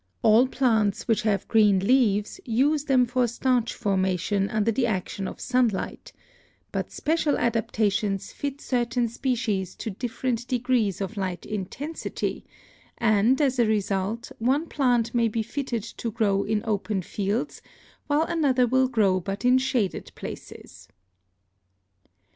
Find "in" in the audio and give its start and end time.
16.45-16.63, 19.45-19.59